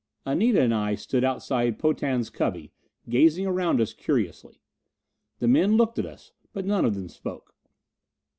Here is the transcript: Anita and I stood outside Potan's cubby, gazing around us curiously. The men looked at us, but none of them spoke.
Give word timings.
Anita 0.25 0.59
and 0.59 0.73
I 0.73 0.95
stood 0.95 1.23
outside 1.23 1.77
Potan's 1.77 2.31
cubby, 2.31 2.71
gazing 3.07 3.45
around 3.45 3.79
us 3.79 3.93
curiously. 3.93 4.59
The 5.37 5.47
men 5.47 5.77
looked 5.77 5.99
at 5.99 6.07
us, 6.07 6.31
but 6.53 6.65
none 6.65 6.85
of 6.85 6.95
them 6.95 7.07
spoke. 7.07 7.53